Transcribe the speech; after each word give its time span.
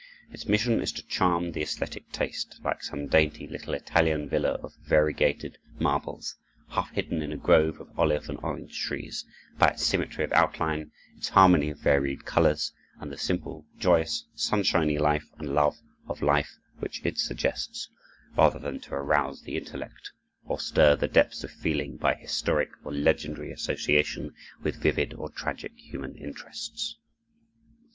Its 0.31 0.47
mission 0.47 0.81
is 0.81 0.91
to 0.91 1.05
charm 1.05 1.51
the 1.51 1.61
esthetic 1.61 2.11
taste, 2.11 2.59
like 2.63 2.83
some 2.83 3.05
dainty 3.05 3.45
little 3.45 3.75
Italian 3.75 4.27
villa 4.27 4.53
of 4.63 4.73
variegated 4.77 5.59
marbles, 5.79 6.35
half 6.69 6.89
hidden 6.89 7.21
in 7.21 7.31
a 7.31 7.37
grove 7.37 7.79
of 7.79 7.99
olive 7.99 8.27
and 8.27 8.39
orange 8.41 8.75
trees, 8.79 9.23
by 9.59 9.67
its 9.67 9.85
symmetry 9.85 10.23
of 10.25 10.31
outline, 10.33 10.91
its 11.15 11.29
harmony 11.29 11.69
of 11.69 11.77
varied 11.77 12.25
colors, 12.25 12.73
and 12.99 13.11
the 13.11 13.17
simple, 13.17 13.67
joyous, 13.77 14.25
sunshiny 14.33 14.97
life 14.97 15.29
and 15.37 15.53
love 15.53 15.77
of 16.07 16.23
life 16.23 16.57
which 16.79 17.05
it 17.05 17.19
suggests, 17.19 17.87
rather 18.35 18.57
than 18.57 18.79
to 18.79 18.95
arouse 18.95 19.43
the 19.43 19.55
intellect 19.55 20.09
or 20.45 20.59
stir 20.59 20.95
the 20.95 21.07
depths 21.07 21.43
of 21.43 21.51
feeling 21.51 21.95
by 21.95 22.15
historic 22.15 22.69
or 22.83 22.91
legendary 22.91 23.51
association 23.51 24.33
with 24.63 24.81
vivid 24.81 25.13
or 25.13 25.29
tragic 25.29 25.73
human 25.75 26.15
interests. 26.15 26.95